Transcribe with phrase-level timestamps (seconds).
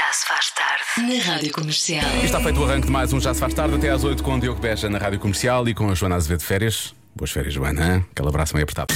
[0.00, 2.02] Já se faz tarde na Rádio Comercial.
[2.22, 4.22] E está feito o arranque de mais um Já se faz tarde até às 8
[4.22, 6.94] com o Diogo Beja na Rádio Comercial e com a Joana Azevedo de férias.
[7.14, 7.96] Boas férias, Joana.
[7.96, 8.06] hein?
[8.10, 8.94] Aquele abraço meio apertado.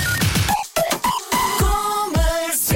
[2.54, 2.74] Se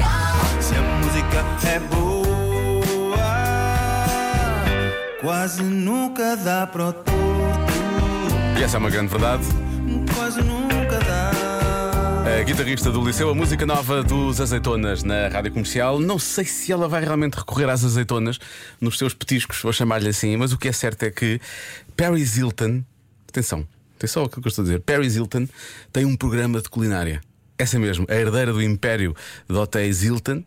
[0.75, 3.17] a música é boa,
[5.21, 7.21] quase nunca dá para o torto,
[8.59, 9.43] E essa é uma grande verdade.
[10.15, 10.68] quase nunca.
[12.29, 15.99] A guitarrista do Liceu, a música nova dos Azeitonas na Rádio Comercial.
[15.99, 18.39] Não sei se ela vai realmente recorrer às azeitonas
[18.79, 21.41] nos seus petiscos, vou chamar-lhe assim, mas o que é certo é que
[21.97, 22.83] Paris Hilton,
[23.27, 25.47] atenção, atenção ao que eu estou a dizer, Paris Hilton
[25.91, 27.19] tem um programa de culinária.
[27.57, 29.15] Essa mesmo, a herdeira do império
[29.49, 30.43] de hotéis Hilton,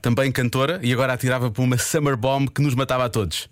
[0.00, 3.50] também cantora e agora atirava por uma summer bomb que nos matava a todos.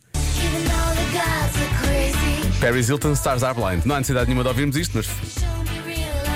[2.61, 3.85] Paris Hilton, Stars Are Blind.
[3.85, 5.42] Não há necessidade nenhuma de ouvirmos isto, mas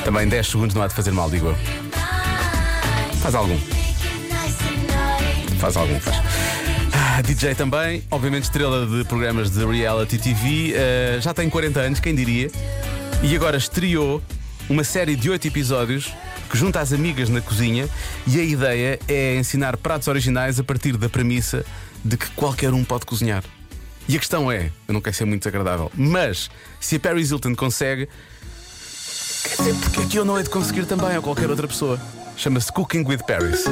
[0.06, 1.56] também 10 segundos não há de fazer mal, digo eu.
[3.20, 3.58] Faz algum.
[5.58, 6.16] Faz algum, faz.
[6.92, 11.98] Ah, DJ também, obviamente estrela de programas de reality TV, eh, já tem 40 anos,
[11.98, 12.48] quem diria?
[13.20, 14.22] E agora estreou
[14.70, 16.14] uma série de 8 episódios
[16.48, 17.88] que junta as amigas na cozinha
[18.28, 21.66] e a ideia é ensinar pratos originais a partir da premissa
[22.04, 23.42] de que qualquer um pode cozinhar.
[24.08, 27.56] E a questão é, eu não quero ser muito desagradável, mas se a Paris Hilton
[27.56, 28.08] consegue,
[29.56, 32.00] quer dizer, porque é que eu não hei de conseguir também ou qualquer outra pessoa?
[32.36, 33.64] Chama-se Cooking with Paris.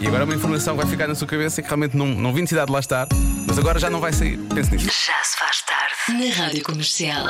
[0.00, 2.32] E agora uma informação que vai ficar na sua cabeça é que realmente não, não
[2.32, 3.08] vi necessidade de lá estar,
[3.46, 4.38] mas agora já não vai sair.
[4.54, 4.86] Pense nisso.
[4.86, 7.26] Já se faz tarde na Rádio Comercial.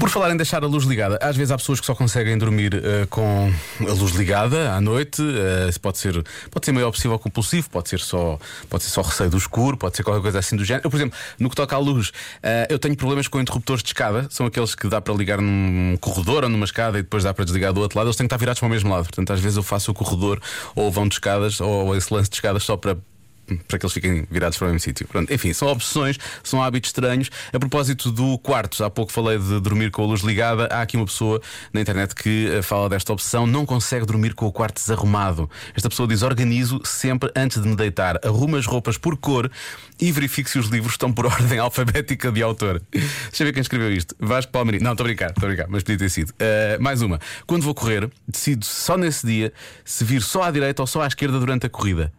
[0.00, 2.74] Por falar em deixar a luz ligada, às vezes há pessoas que só conseguem dormir
[2.74, 5.22] eh, com a luz ligada à noite.
[5.68, 8.36] isso pode ser, pode ser meio ou compulsivo, pode ser só,
[8.68, 10.86] pode ser só receio do escuro, pode ser qualquer coisa assim do género.
[10.86, 12.10] Eu, por exemplo, no que toca à luz,
[12.42, 14.26] eh, eu tenho problemas com interruptores de escada.
[14.28, 17.44] São aqueles que dá para ligar num corredor ou numa escada e depois dá para
[17.44, 18.08] desligar do outro lado.
[18.08, 19.04] Eles têm que estar virados para o mesmo lado.
[19.04, 20.40] Portanto, às vezes eu faço o corredor
[20.74, 22.96] ou vão de escadas ou esse lance de escadas só para
[23.56, 25.06] para que eles fiquem virados para o mesmo sítio.
[25.30, 27.30] Enfim, são opções, são hábitos estranhos.
[27.52, 30.66] A propósito do quarto, há pouco falei de dormir com a luz ligada.
[30.70, 31.40] Há aqui uma pessoa
[31.72, 35.50] na internet que eh, fala desta opção, não consegue dormir com o quarto desarrumado.
[35.74, 39.50] Esta pessoa diz: organizo sempre antes de me deitar, arrumo as roupas por cor
[40.00, 42.82] e verifico se os livros estão por ordem alfabética de autor.
[42.92, 44.14] Deixa eu ver quem escreveu isto.
[44.18, 44.84] Vasco Palmeirinho.
[44.84, 46.32] Não, estou a brincar, estou a brincar, mas podia ter sido.
[46.38, 47.20] Eh, mais uma.
[47.46, 49.52] Quando vou correr, decido só nesse dia
[49.84, 52.12] se vir só à direita ou só à esquerda durante a corrida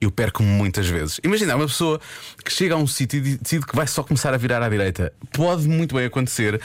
[0.00, 1.20] eu perco-me muitas vezes.
[1.24, 2.00] Imagina, uma pessoa
[2.44, 5.12] que chega a um sítio e decide que vai só começar a virar à direita.
[5.32, 6.60] Pode muito bem acontecer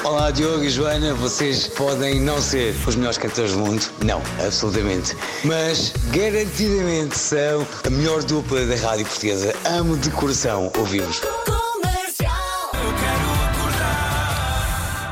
[0.08, 5.14] Olá Diogo e Joana, vocês podem não ser os melhores cantores do mundo, não, absolutamente,
[5.44, 9.54] mas garantidamente são a melhor dupla da rádio portuguesa.
[9.66, 11.20] Amo de coração ouvir-vos.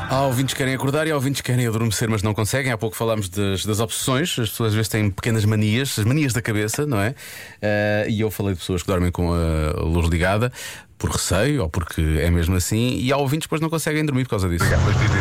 [0.08, 2.72] Há ouvintes que querem acordar e há ouvintes que querem adormecer, mas não conseguem.
[2.72, 4.30] Há pouco falámos das, das opções.
[4.38, 7.14] As pessoas às vezes têm pequenas manias, as manias da cabeça, não é?
[7.60, 10.50] Eh, e eu falei de pessoas que dormem com a luz ligada
[10.98, 12.98] por receio ou porque é mesmo assim.
[12.98, 14.64] E há ouvintes depois não conseguem dormir por causa disso.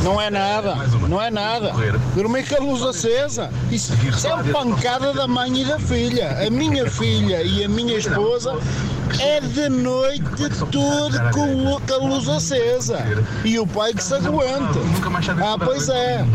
[0.04, 0.76] Não é nada,
[1.08, 1.72] não é nada.
[2.16, 3.52] Dormir com a luz acesa.
[3.72, 6.46] Isso, isso é pancada da mãe e da filha.
[6.46, 8.58] A minha filha e a minha esposa
[9.20, 10.24] é de noite
[10.72, 13.00] tudo com, a luz acesa.
[13.44, 14.80] E o pai que se aguenta.
[15.44, 16.26] Ah, pois é.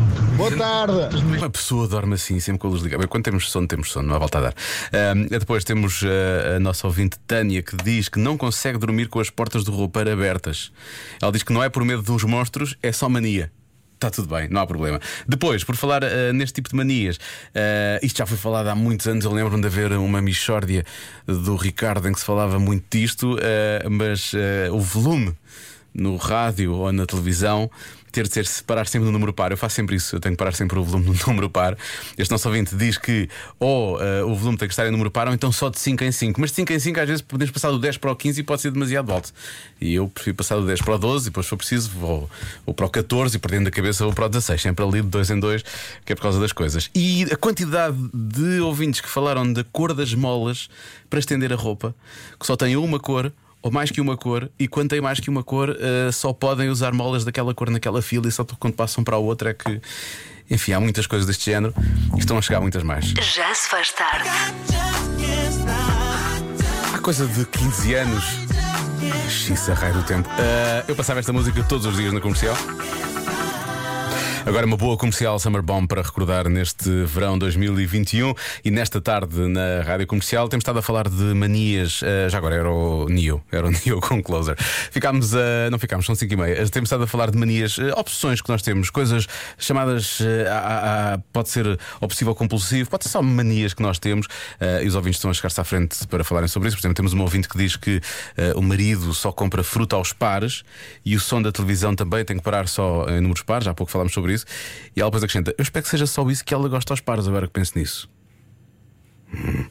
[0.40, 1.16] Boa tarde.
[1.36, 3.06] Uma pessoa dorme assim, sempre com a luz ligada.
[3.06, 4.54] Quando temos sono, temos sono, não há volta a dar.
[4.90, 9.20] Ahm, depois temos ah, a nossa ouvinte Tânia que diz que não consegue dormir com
[9.20, 10.72] as portas do roupeiro abertas.
[11.20, 13.52] Ela diz que não é por medo dos monstros, é só mania.
[13.96, 14.98] Está tudo bem, não há problema.
[15.28, 17.20] Depois, por falar ah, neste tipo de manias,
[17.54, 19.26] ah, isto já foi falado há muitos anos.
[19.26, 20.86] Eu lembro-me de haver uma Michórdia
[21.26, 24.32] do Ricardo em que se falava muito disto, ah, mas
[24.72, 25.36] o volume
[25.92, 27.70] no rádio ou na televisão
[28.10, 29.50] ter de ser se parar sempre no número par.
[29.50, 31.76] Eu faço sempre isso, eu tenho que parar sempre o volume no número par.
[32.16, 33.28] Este nosso ouvinte diz que
[33.58, 36.04] ou eh, o volume tem que estar em número par ou então só de 5
[36.04, 36.40] em 5.
[36.40, 38.44] Mas de 5 em 5 às vezes podemos passar do 10 para o 15 e
[38.44, 39.32] pode ser demasiado alto.
[39.80, 42.30] E eu prefiro passar do 10 para o 12 e depois, se for preciso, vou,
[42.64, 44.60] vou para o 14 e perdendo a cabeça vou para o 16.
[44.60, 45.64] Sempre ali de 2 em 2,
[46.04, 46.90] que é por causa das coisas.
[46.94, 50.68] E a quantidade de ouvintes que falaram da cor das molas
[51.08, 51.94] para estender a roupa,
[52.38, 55.28] que só tem uma cor ou mais que uma cor, e quando tem mais que
[55.28, 59.04] uma cor, eh, só podem usar molas daquela cor naquela fila, e só quando passam
[59.04, 59.80] para a outra é que.
[60.50, 61.72] Enfim, há muitas coisas deste género
[62.16, 63.06] e estão a chegar muitas mais.
[63.06, 64.28] Já se faz tarde.
[66.92, 68.24] Há Coisa de 15 anos.
[69.28, 70.28] Xissa, raio do tempo.
[70.32, 72.56] Ah, eu passava esta música todos os dias na comercial.
[74.46, 78.34] Agora uma boa comercial Summer Bomb para recordar neste verão 2021
[78.64, 82.00] e nesta tarde na rádio comercial temos estado a falar de manias.
[82.02, 84.56] eh, já agora era o Neo, era o Neo com Closer.
[84.90, 85.68] Ficámos a.
[85.70, 86.68] Não ficámos, são 5 e meia.
[86.68, 89.26] Temos estado a falar de manias, eh, obsessões que nós temos, coisas
[89.58, 90.18] chamadas.
[90.20, 94.26] eh, a- a- pode ser obsessivo ou compulsivo, pode ser só manias que nós temos
[94.58, 96.76] eh, e os ouvintes estão a chegar-se à frente para falarem sobre isso.
[96.76, 98.00] Por exemplo, temos um ouvinte que diz que
[98.36, 100.62] eh, o marido só compra fruta aos pares
[101.04, 103.68] e o som da televisão também tem que parar só em números pares.
[103.68, 104.46] Há pouco falámos sobre isso.
[104.94, 107.26] E ela depois acrescenta: Eu espero que seja só isso que ela gosta aos pares,
[107.26, 108.10] agora que penso nisso.
[109.34, 109.64] Hum,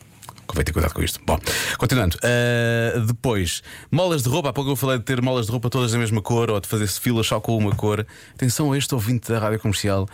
[0.50, 1.22] Convém ter cuidado com isto.
[1.24, 1.38] Bom,
[1.78, 2.18] continuando.
[2.18, 3.62] Uh, depois,
[3.92, 4.50] molas de roupa.
[4.50, 6.68] Há pouco eu falei de ter molas de roupa todas da mesma cor ou de
[6.68, 8.04] fazer-se filas só com uma cor.
[8.34, 10.10] Atenção a este ouvinte da rádio comercial.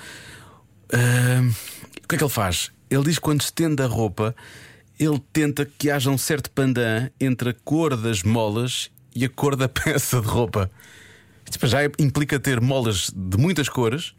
[0.93, 1.49] Uh,
[2.03, 2.69] o que é que ele faz?
[2.89, 4.35] Ele diz que quando estende a roupa,
[4.99, 9.55] ele tenta que haja um certo pandan entre a cor das molas e a cor
[9.55, 10.69] da peça de roupa.
[11.45, 14.13] Isto para já implica ter molas de muitas cores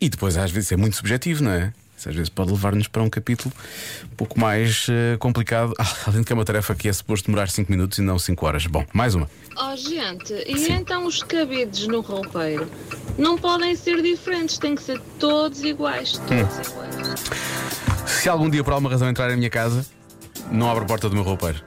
[0.00, 1.72] e depois às vezes é muito subjetivo, não é?
[1.96, 3.54] Isso às vezes pode levar-nos para um capítulo
[4.04, 5.72] um pouco mais eh, complicado.
[5.78, 8.18] Ah, além de que é uma tarefa que é suposto demorar 5 minutos e não
[8.18, 8.66] 5 horas.
[8.66, 9.30] Bom, mais uma.
[9.56, 12.68] Oh, gente, e então os cabides no roupeiro?
[13.16, 16.12] Não podem ser diferentes, têm que ser todos iguais.
[16.18, 17.24] Todos iguais.
[18.06, 19.86] Se algum dia por alguma razão entrar em minha casa,
[20.50, 21.62] não abro a porta do meu roupeiro.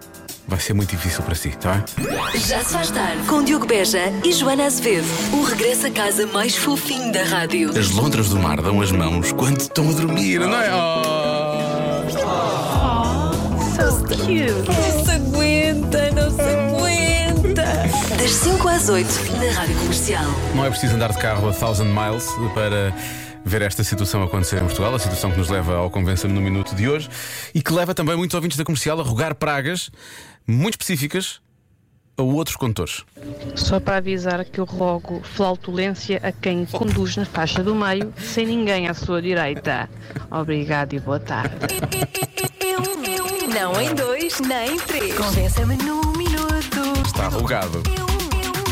[0.47, 2.39] Vai ser muito difícil para si, está bem?
[2.39, 5.05] Já se faz tarde com Diogo Beja e Joana Azevedo.
[5.33, 7.77] O regresso a casa mais fofinho da rádio.
[7.77, 10.69] As lontras do mar dão as mãos quando estão a dormir, não é?
[13.89, 18.17] Não se aguenta, não se aguenta.
[18.17, 20.25] Das 5 às 8 na rádio comercial.
[20.55, 22.93] Não é preciso andar de carro a thousand miles para
[23.47, 26.75] ver esta situação acontecer em Portugal, a situação que nos leva ao Convença-me no Minuto
[26.75, 27.09] de hoje
[27.55, 29.89] e que leva também muitos ouvintes da comercial a rogar pragas
[30.45, 31.39] muito específicas
[32.17, 33.05] a outros condutores.
[33.55, 38.45] Só para avisar que eu rogo flautulência a quem conduz na faixa do meio, sem
[38.45, 39.89] ninguém à sua direita.
[40.31, 41.55] Obrigado e boa tarde.
[43.53, 45.15] Não em dois, nem em três.
[45.15, 47.01] Convença-me num minuto.
[47.05, 47.81] Está rogado.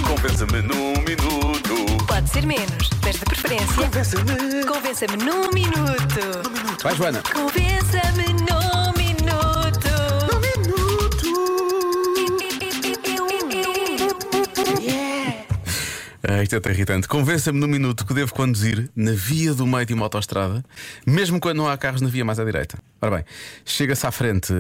[0.08, 2.06] Convença-me num minuto.
[2.08, 3.84] Pode ser menos, mas de preferência.
[3.84, 4.66] Convença-me.
[4.66, 6.84] Convença-me num minuto.
[6.84, 7.22] Vai, Joana.
[7.34, 7.65] Convença-me
[16.46, 17.08] isto é até irritante.
[17.08, 20.64] Convença-me num minuto que devo conduzir na via do meio de uma autostrada,
[21.06, 22.78] mesmo quando não há carros na via mais à direita.
[23.02, 23.26] Ora bem,
[23.66, 24.54] chega-se à frente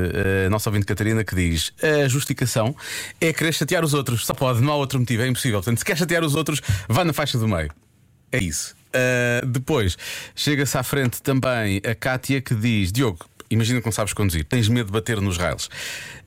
[0.45, 2.75] a nossa ouvinte Catarina que diz: a justificação
[3.21, 4.25] é querer chatear os outros.
[4.25, 5.59] Só pode, não há outro motivo, é impossível.
[5.59, 7.71] Portanto, se quer chatear os outros, vá na faixa do meio.
[8.31, 8.75] É isso.
[8.93, 9.97] Ah, depois,
[10.35, 14.67] chega-se à frente também a Kátia que diz: Diogo, imagina que não sabes conduzir, tens
[14.67, 15.69] medo de bater nos rails.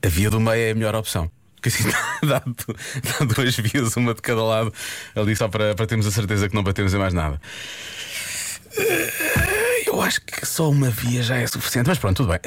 [0.01, 1.29] A via do meio é a melhor opção.
[1.61, 1.83] Porque assim
[2.25, 4.73] dá, dá duas vias, uma de cada lado,
[5.15, 7.39] ali só para, para termos a certeza que não batemos em mais nada.
[8.77, 12.39] Eh, Eu acho que só uma via já é suficiente, mas pronto, tudo bem.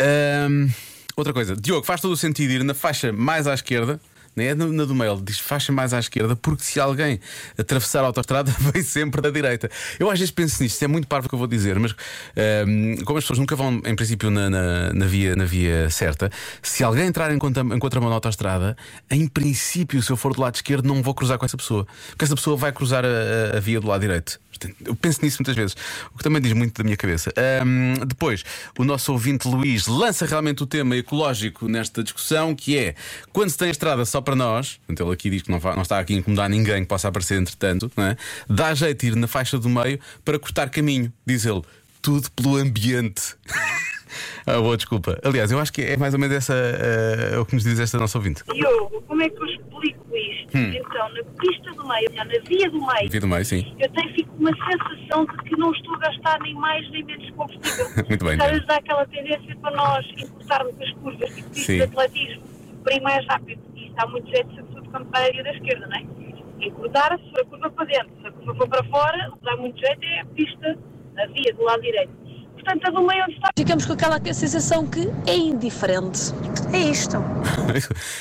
[1.16, 4.00] Outra coisa, Diogo, faz todo o sentido ir na faixa mais à esquerda.
[4.34, 7.20] Não É na do ele diz faixa mais à esquerda, porque se alguém
[7.58, 9.70] atravessar a autostrada, vem sempre da direita.
[9.98, 11.94] Eu às vezes penso nisto, isto é muito parvo que eu vou dizer, mas
[12.36, 16.30] ahm, como as pessoas nunca vão, em princípio, na, na- na via, na via certa,
[16.62, 18.76] se alguém entrar em, contra, em contramão na autostrada,
[19.10, 22.24] em princípio, se eu for do lado esquerdo, não vou cruzar com essa pessoa, porque
[22.24, 23.08] essa pessoa vai cruzar a-
[23.54, 24.40] a- a via do lado direito.
[24.84, 25.74] Eu penso nisso muitas vezes,
[26.14, 27.32] o que também diz muito da minha cabeça.
[27.36, 28.44] Ahm, depois,
[28.78, 32.94] o nosso ouvinte Luís lança realmente o tema ecológico nesta discussão, que é
[33.32, 35.82] quando se tem estrada só para nós, portanto, ele aqui diz que não, va- não
[35.82, 38.16] está aqui a incomodar ninguém que possa aparecer entretanto, não é?
[38.48, 41.62] dá jeito ir na faixa do meio para cortar caminho, diz ele.
[42.00, 43.36] Tudo pelo ambiente.
[44.46, 45.18] ah, boa desculpa.
[45.24, 47.98] Aliás, eu acho que é mais ou menos essa ah, o que nos diz esta
[47.98, 48.42] nossa ouvinte.
[48.52, 50.56] Diogo, como é que eu explico isto?
[50.58, 53.74] Então, na pista do meio, na via do meio, Via do meio, sim.
[53.78, 57.30] eu tenho fico uma sensação de que não estou a gastar nem mais nem menos
[57.30, 57.86] combustível.
[58.08, 61.76] Muito bem, vezes há aquela tendência para nós encurtarmos as curvas, tipo Sim.
[61.76, 62.42] de atletismo,
[62.84, 63.62] para ir mais rápido.
[63.92, 66.66] E dá muito jeito, sobretudo quando vai a via da esquerda, não é?
[66.66, 69.44] Encurtar, se for a curva para dentro, se a curva for para fora, o que
[69.44, 70.78] dá muito jeito é a pista,
[71.18, 72.22] a via do lado direito.
[72.54, 76.32] Portanto, a do meio onde está Ficamos com aquela sensação que é indiferente.
[76.72, 77.16] É isto.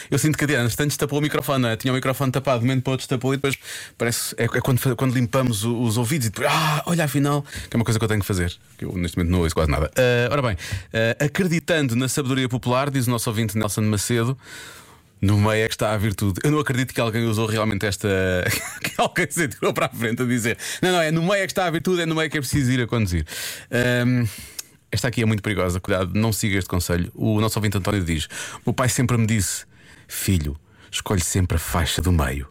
[0.09, 1.75] Eu sinto que a Diana antes tapou o microfone, não é?
[1.77, 3.55] Tinha o microfone tapado, de momento para outro tapou e depois
[3.95, 4.33] parece.
[4.39, 7.77] É, é quando, quando limpamos o- os ouvidos e depois, ah, olha, afinal, que é
[7.77, 8.51] uma coisa que eu tenho que fazer.
[8.79, 9.91] Que eu neste momento não ouço quase nada.
[9.95, 10.57] Ah, ora bem,
[10.91, 14.35] ah, acreditando na sabedoria popular, diz o nosso ouvinte Nelson Macedo.
[15.21, 16.39] No meio é que está a virtude.
[16.43, 18.09] Eu não acredito que alguém usou realmente esta.
[18.81, 21.45] que alguém se tirou para a frente a dizer: Não, não, é no meio é
[21.45, 23.25] que está a virtude, é no meio que é preciso ir a conduzir.
[23.69, 24.25] Ahm,
[24.91, 27.11] esta aqui é muito perigosa, cuidado, não siga este conselho.
[27.13, 28.27] O nosso ouvinte António diz:
[28.65, 29.65] O pai sempre me disse:
[30.07, 30.59] Filho,
[30.91, 32.47] escolhe sempre a faixa do meio,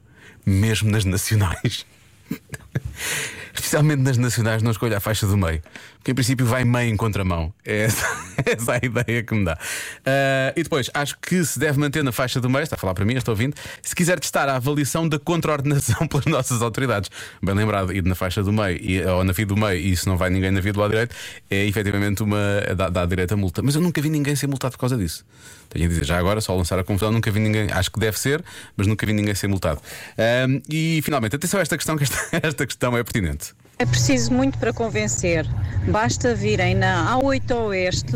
[0.47, 1.85] mesmo nas nacionais.
[3.55, 5.63] Especialmente nas nacionais, não escolha a faixa do meio.
[5.99, 7.53] Porque em princípio vai meio em contramão.
[7.65, 8.07] É essa,
[8.47, 9.59] essa a ideia que me dá.
[10.07, 12.95] Ah, e depois, acho que se deve manter na faixa do meio, está a falar
[12.95, 17.11] para mim, estou ouvindo, se quiser testar a avaliação da contraordenação pelas nossas autoridades.
[17.43, 20.07] Bem lembrado, ir na faixa do meio e- ou na via do meio, e se
[20.07, 21.15] não vai ninguém na via do lado direito,
[21.51, 22.39] é efetivamente uma.
[22.77, 23.63] dá, dá direito a multa.
[23.63, 25.25] Mas eu nunca vi ninguém ser multado por causa disso.
[25.69, 28.19] Tenho a dizer, já agora, só lançar a confusão, nunca vi ninguém, acho que deve
[28.19, 28.43] ser,
[28.77, 29.81] mas nunca vi ninguém ser multado.
[30.19, 33.40] Ahm, e finalmente, atenção a esta questão, que esta, esta questão é pertinente.
[33.81, 35.47] É preciso muito para convencer.
[35.89, 38.13] Basta virem na A8 Oeste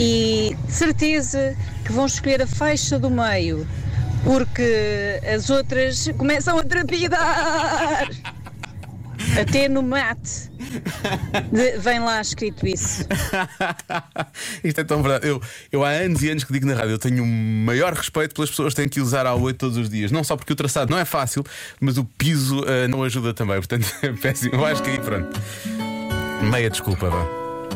[0.00, 3.68] e certeza que vão escolher a faixa do meio,
[4.24, 8.08] porque as outras começam a trepidar.
[9.40, 10.50] Até no mate
[11.52, 13.04] de- vem lá escrito isso.
[14.62, 15.26] Isto é tão verdade.
[15.28, 15.40] Eu,
[15.72, 18.50] eu há anos e anos que digo na rádio, eu tenho o maior respeito pelas
[18.50, 20.10] pessoas que têm que usar a 8 todos os dias.
[20.12, 21.44] Não só porque o traçado não é fácil,
[21.80, 23.56] mas o piso ah, não ajuda também.
[23.56, 24.54] Portanto, é péssimo.
[24.54, 25.40] Eu acho que aí, pronto.
[26.50, 27.26] Meia desculpa, vá.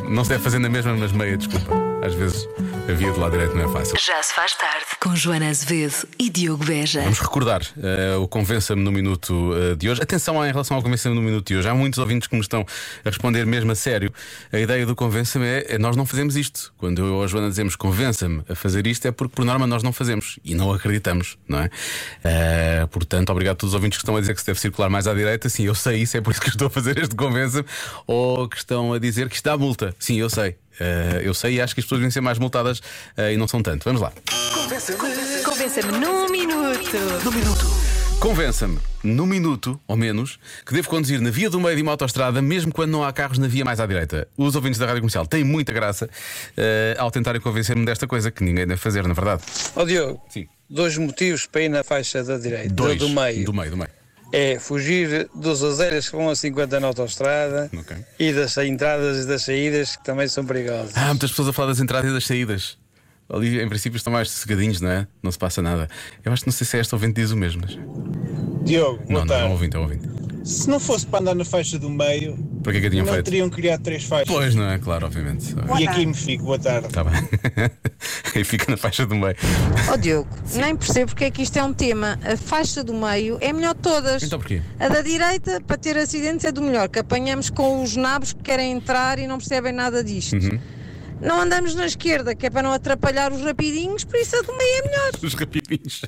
[0.08, 1.88] Não se deve fazer na mesma, mas meia desculpa.
[2.02, 2.48] Às vezes
[2.88, 3.96] a via do lado direito não é fácil.
[3.98, 7.02] Já se faz tarde com Joana Azevedo e Diogo Beja.
[7.02, 10.00] Vamos recordar eh, o Convença-me no Minuto eh, de hoje.
[10.00, 11.68] Atenção em relação ao Convença-me no Minuto de hoje.
[11.68, 12.64] Há muitos ouvintes que me estão
[13.04, 14.12] a responder mesmo a sério.
[14.52, 16.72] A ideia do Convença-me é, é nós não fazemos isto.
[16.78, 19.82] Quando eu ou a Joana dizemos Convença-me a fazer isto, é porque por norma nós
[19.82, 21.70] não fazemos e não acreditamos, não é?
[22.24, 24.88] Eh, portanto, obrigado a todos os ouvintes que estão a dizer que se deve circular
[24.88, 25.48] mais à direita.
[25.48, 27.66] Sim, eu sei isso, é por isso que estou a fazer este Convença-me.
[28.06, 29.94] Ou que estão a dizer que isto dá multa.
[29.98, 30.56] Sim, eu sei.
[30.80, 32.80] Eh, eu sei e acho que as pessoas devem ser mais multadas
[33.16, 33.84] eh, e não são tanto.
[33.84, 34.12] Vamos lá.
[35.44, 36.96] Convença-me num minuto.
[37.24, 37.66] Num minuto.
[38.20, 42.42] Convença-me, no minuto, ou menos, que devo conduzir na via do meio de uma autostrada,
[42.42, 44.26] mesmo quando não há carros na via mais à direita.
[44.36, 46.10] Os ouvintes da rádio comercial têm muita graça
[46.56, 49.42] eh, ao tentarem convencer-me desta coisa que ninguém deve fazer, na verdade.
[49.76, 50.48] Ó Diogo, Sim.
[50.68, 52.98] dois motivos para ir na faixa da direita, Dois.
[52.98, 53.44] do meio.
[53.44, 53.90] Do meio, do meio.
[54.32, 57.96] É fugir dos azelhas que vão a 50 na autostrada Ok.
[58.18, 60.94] e das entradas e das saídas que também são perigosas.
[60.96, 62.76] Há muitas pessoas a falar das entradas e das saídas.
[63.30, 65.06] Ali, em princípio, estão mais sossegadinhos, não é?
[65.22, 65.88] Não se passa nada.
[66.24, 67.78] Eu acho que não sei se é esta ouvinte diz o mesmo, mas.
[68.64, 70.08] Diogo, Não, não, é um ouvinte, é um ouvinte.
[70.48, 73.12] Se não fosse para andar na faixa do meio, Para que é que tinham não
[73.12, 73.26] feito?
[73.26, 74.34] teriam criado três faixas.
[74.34, 74.78] Pois, não é?
[74.78, 75.54] Claro, obviamente.
[75.78, 76.86] E aqui me fico, boa tarde.
[76.86, 77.12] Está bem.
[78.34, 79.36] Aí fica na faixa do meio.
[79.92, 82.18] Ó Diogo, nem percebo porque é que isto é um tema.
[82.24, 84.22] A faixa do meio é melhor de todas.
[84.22, 84.62] Então porquê?
[84.80, 88.42] A da direita, para ter acidentes, é do melhor, que apanhamos com os nabos que
[88.42, 90.32] querem entrar e não percebem nada disto.
[90.34, 90.58] Uhum.
[91.20, 94.56] Não andamos na esquerda, que é para não atrapalhar os rapidinhos, por isso a do
[94.56, 95.10] meio é melhor.
[95.22, 96.02] Os rapidinhos.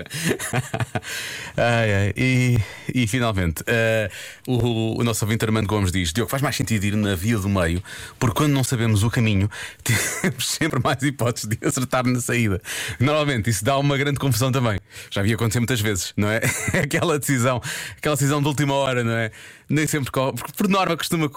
[1.57, 2.12] ai, ai.
[2.17, 2.59] E,
[2.95, 4.11] e finalmente, eh,
[4.47, 7.49] o, o nosso ouvinte Armando Gomes diz: Diogo, faz mais sentido ir na via do
[7.49, 7.83] meio,
[8.19, 9.50] porque quando não sabemos o caminho,
[9.83, 12.61] temos sempre mais hipóteses de acertar na saída.
[12.99, 14.79] Normalmente isso dá uma grande confusão também.
[15.11, 16.40] Já vi acontecer muitas vezes, não é?
[16.83, 17.61] aquela decisão,
[17.97, 19.33] aquela decisão de última hora, não é?
[19.69, 21.31] Nem sempre, porque por norma costuma.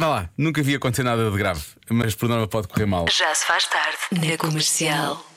[0.00, 3.04] Vá lá, nunca vi acontecer nada de grave, mas por norma pode correr mal.
[3.14, 5.29] Já se faz tarde na comercial.